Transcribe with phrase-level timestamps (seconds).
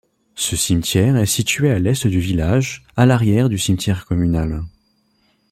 [0.33, 4.63] Ce cimetière est situé à l'est du village, à l'arrière du cimetière communal.